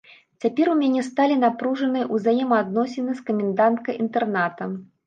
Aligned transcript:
Цяпер 0.45 0.71
у 0.71 0.77
мяне 0.79 1.03
сталі 1.09 1.35
напружаныя 1.43 2.09
ўзаемаадносіны 2.17 3.11
з 3.21 3.31
каменданткай 3.31 4.03
інтэрната. 4.07 4.63